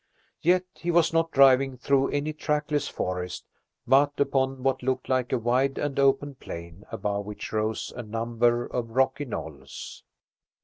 Yet 0.41 0.65
he 0.73 0.89
was 0.89 1.13
not 1.13 1.29
driving 1.29 1.77
through 1.77 2.07
any 2.09 2.33
trackless 2.33 2.87
forest, 2.87 3.45
but 3.85 4.19
upon 4.19 4.63
what 4.63 4.81
looked 4.81 5.07
like 5.07 5.31
a 5.31 5.37
wide 5.37 5.77
and 5.77 5.99
open 5.99 6.33
plain, 6.33 6.83
above 6.91 7.27
which 7.27 7.53
rose 7.53 7.93
a 7.95 8.01
number 8.01 8.65
of 8.65 8.89
rocky 8.95 9.25
knolls. 9.25 10.03